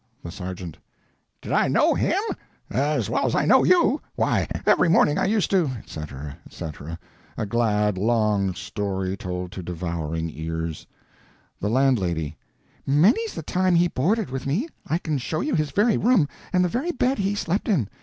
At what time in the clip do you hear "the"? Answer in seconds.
0.23-0.31, 11.59-11.69, 13.35-13.43, 16.65-16.67